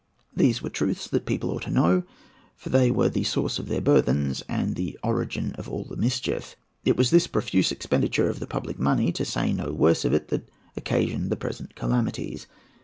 These 0.35 0.63
were 0.63 0.69
truths 0.71 1.03
that 1.07 1.11
the 1.19 1.23
people 1.23 1.51
ought 1.51 1.61
to 1.61 1.69
know; 1.69 2.01
for 2.55 2.69
they 2.69 2.89
were 2.89 3.07
the 3.07 3.23
source 3.23 3.59
of 3.59 3.67
their 3.67 3.81
burthens, 3.81 4.41
and 4.49 4.75
the 4.75 4.97
origin 5.03 5.53
of 5.59 5.69
all 5.69 5.83
the 5.83 5.95
mischief. 5.95 6.55
It 6.83 6.97
was 6.97 7.11
this 7.11 7.27
profuse 7.27 7.71
expenditure 7.71 8.27
of 8.27 8.39
the 8.39 8.47
public 8.47 8.79
money, 8.79 9.11
to 9.11 9.23
say 9.23 9.53
no 9.53 9.71
worse 9.71 10.03
of 10.03 10.11
it, 10.15 10.29
that 10.29 10.49
occasioned 10.75 11.29
the 11.29 11.35
present 11.35 11.75
calamities. 11.75 12.47